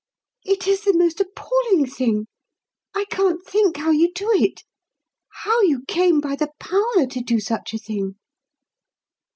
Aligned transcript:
"It 0.43 0.65
is 0.67 0.81
the 0.83 0.95
most 0.97 1.19
appalling 1.21 1.85
thing. 1.85 2.25
I 2.95 3.05
can't 3.11 3.45
think 3.45 3.77
how 3.77 3.91
you 3.91 4.11
do 4.11 4.31
it 4.33 4.63
how 5.43 5.61
you 5.61 5.83
came 5.87 6.19
by 6.19 6.35
the 6.35 6.49
power 6.59 7.05
to 7.07 7.21
do 7.21 7.39
such 7.39 7.71
a 7.75 7.77
thing." 7.77 8.15